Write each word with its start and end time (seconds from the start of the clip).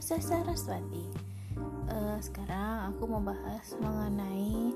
Nisa 0.00 0.16
Saraswati. 0.16 1.12
Uh, 1.92 2.16
sekarang 2.24 2.88
aku 2.88 3.04
mau 3.04 3.20
bahas 3.20 3.76
mengenai 3.84 4.72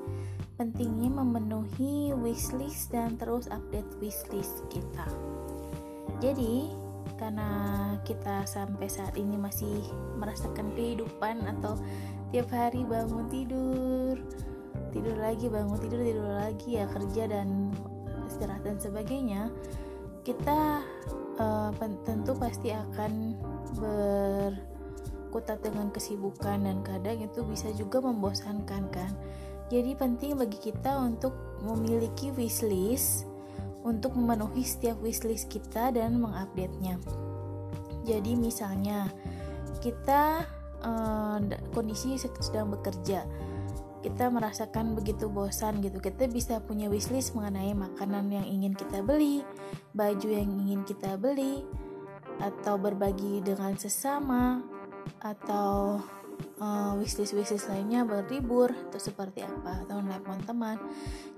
pentingnya 0.60 1.16
memenuhi 1.16 2.12
wishlist 2.12 2.92
dan 2.92 3.16
terus 3.16 3.48
update 3.48 3.88
wishlist 4.04 4.60
kita. 4.68 5.08
Jadi, 6.20 6.68
karena 7.16 7.48
kita 8.04 8.44
sampai 8.44 8.84
saat 8.84 9.16
ini 9.16 9.40
masih 9.40 9.88
merasakan 10.20 10.76
kehidupan 10.76 11.40
atau 11.56 11.80
tiap 12.28 12.52
hari 12.52 12.84
bangun 12.84 13.24
tidur, 13.32 14.20
tidur 14.92 15.16
lagi, 15.16 15.48
bangun 15.48 15.80
tidur, 15.80 16.04
tidur 16.04 16.28
lagi 16.36 16.68
ya 16.76 16.84
kerja 16.92 17.32
dan 17.32 17.72
istirahat 18.28 18.60
dan 18.60 18.76
sebagainya, 18.76 19.48
kita 20.20 20.84
uh, 21.40 21.72
tentu 22.04 22.36
pasti 22.36 22.76
akan 22.76 23.40
berkutat 25.34 25.66
dengan 25.66 25.90
kesibukan 25.90 26.62
dan 26.62 26.78
kadang 26.86 27.18
itu 27.18 27.42
bisa 27.42 27.66
juga 27.74 27.98
membosankan 27.98 28.86
kan? 28.94 29.10
Jadi 29.66 29.98
penting 29.98 30.38
bagi 30.38 30.62
kita 30.62 30.94
untuk 31.02 31.34
memiliki 31.58 32.30
wishlist 32.38 33.26
untuk 33.82 34.14
memenuhi 34.14 34.62
setiap 34.62 34.94
wishlist 35.02 35.50
kita 35.50 35.90
dan 35.90 36.22
mengupdate-nya. 36.22 37.02
Jadi 38.06 38.38
misalnya 38.38 39.10
kita 39.82 40.46
uh, 40.86 41.42
kondisi 41.74 42.14
sedang 42.14 42.70
bekerja 42.70 43.26
kita 44.04 44.28
merasakan 44.28 44.92
begitu 44.92 45.32
bosan 45.32 45.80
gitu 45.80 45.96
kita 45.96 46.28
bisa 46.28 46.60
punya 46.60 46.92
wishlist 46.92 47.32
mengenai 47.32 47.72
makanan 47.72 48.28
yang 48.28 48.44
ingin 48.44 48.76
kita 48.76 49.00
beli 49.00 49.40
baju 49.96 50.28
yang 50.28 50.52
ingin 50.60 50.84
kita 50.84 51.16
beli 51.16 51.64
atau 52.36 52.76
berbagi 52.76 53.40
dengan 53.40 53.72
sesama 53.80 54.60
atau 55.22 56.00
uh, 56.60 56.92
wishlist 57.00 57.34
wishlist 57.34 57.68
lainnya 57.70 58.04
berlibur 58.04 58.72
atau 58.90 59.00
seperti 59.00 59.44
apa 59.44 59.84
atau 59.86 60.00
nelpon 60.00 60.40
teman 60.44 60.76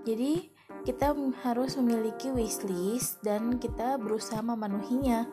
jadi 0.07 0.47
kita 0.87 1.19
harus 1.43 1.75
memiliki 1.75 2.31
wishlist 2.31 3.19
dan 3.27 3.59
kita 3.59 3.99
berusaha 3.99 4.39
memenuhinya. 4.39 5.27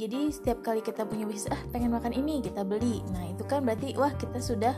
Jadi 0.00 0.32
setiap 0.32 0.64
kali 0.64 0.80
kita 0.80 1.04
punya 1.04 1.28
wishlist 1.28 1.52
ah 1.52 1.60
pengen 1.68 1.92
makan 1.92 2.16
ini 2.16 2.40
kita 2.40 2.64
beli. 2.64 3.04
Nah 3.12 3.28
itu 3.28 3.44
kan 3.44 3.60
berarti 3.60 3.92
wah 4.00 4.12
kita 4.16 4.40
sudah 4.40 4.72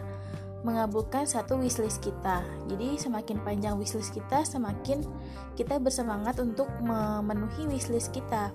mengabulkan 0.66 1.22
satu 1.22 1.58
wishlist 1.62 2.02
kita. 2.02 2.42
Jadi 2.66 2.98
semakin 2.98 3.38
panjang 3.46 3.78
wishlist 3.78 4.10
kita 4.10 4.42
semakin 4.42 5.06
kita 5.55 5.78
bersemangat 5.78 6.38
untuk 6.42 6.66
memenuhi 6.83 7.70
wishlist 7.70 8.10
kita. 8.10 8.50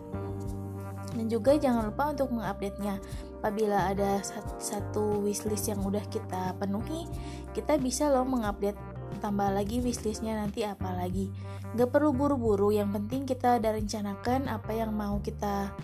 Dan 1.16 1.32
juga 1.32 1.56
jangan 1.56 1.88
lupa 1.94 2.12
untuk 2.12 2.28
mengupdate-nya 2.36 3.00
apabila 3.44 3.92
ada 3.92 4.24
satu 4.56 5.20
wishlist 5.20 5.68
yang 5.68 5.84
udah 5.84 6.04
kita 6.08 6.56
penuhi 6.56 7.04
kita 7.52 7.76
bisa 7.76 8.08
loh 8.08 8.24
mengupdate 8.24 8.80
tambah 9.20 9.52
lagi 9.52 9.84
wishlistnya 9.84 10.40
nanti 10.40 10.64
apa 10.64 10.96
lagi 10.96 11.28
gak 11.76 11.92
perlu 11.92 12.16
buru-buru 12.16 12.72
yang 12.72 12.96
penting 12.96 13.28
kita 13.28 13.60
udah 13.60 13.76
rencanakan 13.76 14.48
apa 14.48 14.72
yang 14.72 14.96
mau 14.96 15.20
kita 15.20 15.76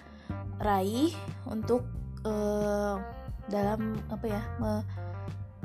raih 0.64 1.12
untuk 1.52 1.84
uh, 2.24 2.96
dalam 3.52 3.98
apa 4.08 4.26
ya 4.28 4.42
me, 4.62 4.72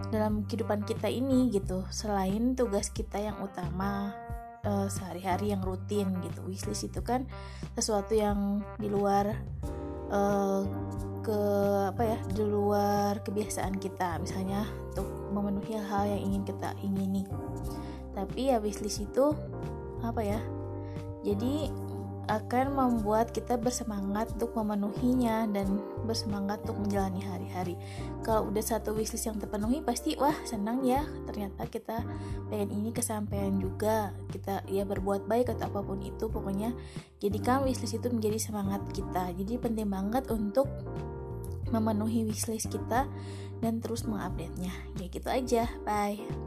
dalam 0.08 0.46
kehidupan 0.46 0.86
kita 0.86 1.10
ini 1.10 1.50
gitu. 1.52 1.84
Selain 1.90 2.54
tugas 2.54 2.90
kita 2.90 3.20
yang 3.20 3.38
utama 3.42 4.14
uh, 4.64 4.86
sehari-hari 4.88 5.52
yang 5.52 5.62
rutin 5.62 6.14
gitu. 6.22 6.46
Wishlist 6.46 6.88
itu 6.88 7.00
kan 7.02 7.26
sesuatu 7.74 8.14
yang 8.14 8.62
di 8.78 8.88
luar 8.88 9.34
uh, 10.10 10.62
ke 11.24 11.38
apa 11.88 12.02
ya 12.04 12.18
di 12.30 12.44
luar 12.44 13.24
kebiasaan 13.24 13.80
kita. 13.80 14.20
Misalnya 14.20 14.68
untuk 14.92 15.08
memenuhi 15.32 15.80
hal 15.80 16.04
yang 16.06 16.20
ingin 16.30 16.42
kita 16.44 16.76
ingini. 16.84 17.24
Tapi 18.12 18.52
ya 18.52 18.60
wishlist 18.60 19.02
itu 19.02 19.32
apa 20.04 20.20
ya 20.20 20.38
jadi 21.24 21.72
akan 22.28 22.76
membuat 22.76 23.30
kita 23.30 23.56
bersemangat 23.56 24.32
untuk 24.36 24.56
memenuhinya 24.56 25.48
dan 25.50 25.80
bersemangat 26.04 26.62
untuk 26.66 26.84
menjalani 26.84 27.22
hari-hari. 27.22 27.74
Kalau 28.24 28.48
udah 28.50 28.64
satu 28.64 28.92
wishlist 28.96 29.28
yang 29.28 29.38
terpenuhi 29.38 29.80
pasti 29.80 30.16
wah 30.16 30.34
senang 30.44 30.84
ya 30.84 31.04
ternyata 31.28 31.64
kita 31.68 32.04
pengen 32.48 32.70
ini 32.72 32.90
kesampaian 32.90 33.56
juga 33.56 34.12
kita 34.32 34.64
ya 34.68 34.84
berbuat 34.84 35.24
baik 35.24 35.54
atau 35.56 35.70
apa 35.70 35.80
pun 35.80 36.00
itu 36.00 36.28
pokoknya 36.28 36.72
jadikan 37.20 37.64
wishlist 37.64 37.96
itu 37.96 38.08
menjadi 38.12 38.38
semangat 38.40 38.84
kita. 38.92 39.32
Jadi 39.32 39.56
penting 39.56 39.88
banget 39.88 40.28
untuk 40.28 40.68
memenuhi 41.72 42.28
wishlist 42.28 42.68
kita 42.70 43.08
dan 43.64 43.80
terus 43.80 44.04
mengupdate-nya. 44.04 44.72
Ya 45.00 45.06
gitu 45.08 45.28
aja. 45.32 45.64
Bye. 45.88 46.43